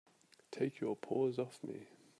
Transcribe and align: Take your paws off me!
Take 0.49 0.79
your 0.79 0.95
paws 0.95 1.37
off 1.37 1.63
me! 1.63 1.85